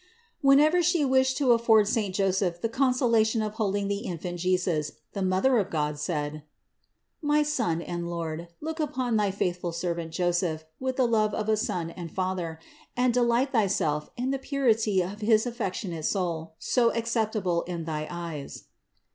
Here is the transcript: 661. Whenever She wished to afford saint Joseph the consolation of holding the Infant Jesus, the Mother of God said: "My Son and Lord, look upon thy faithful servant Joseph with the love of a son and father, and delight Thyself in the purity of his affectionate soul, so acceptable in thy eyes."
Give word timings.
661. 0.41 0.57
Whenever 0.57 0.83
She 0.83 1.05
wished 1.05 1.37
to 1.37 1.51
afford 1.51 1.87
saint 1.87 2.15
Joseph 2.15 2.59
the 2.61 2.69
consolation 2.69 3.43
of 3.43 3.53
holding 3.53 3.87
the 3.87 3.99
Infant 3.99 4.39
Jesus, 4.39 4.93
the 5.13 5.21
Mother 5.21 5.59
of 5.59 5.69
God 5.69 5.99
said: 5.99 6.41
"My 7.21 7.43
Son 7.43 7.83
and 7.83 8.09
Lord, 8.09 8.47
look 8.61 8.79
upon 8.79 9.15
thy 9.15 9.29
faithful 9.29 9.71
servant 9.71 10.11
Joseph 10.11 10.65
with 10.79 10.95
the 10.95 11.05
love 11.05 11.35
of 11.35 11.47
a 11.49 11.55
son 11.55 11.91
and 11.91 12.11
father, 12.11 12.57
and 12.97 13.13
delight 13.13 13.51
Thyself 13.51 14.09
in 14.17 14.31
the 14.31 14.39
purity 14.39 15.03
of 15.03 15.21
his 15.21 15.45
affectionate 15.45 16.05
soul, 16.05 16.55
so 16.57 16.91
acceptable 16.95 17.61
in 17.67 17.83
thy 17.85 18.07
eyes." 18.09 18.63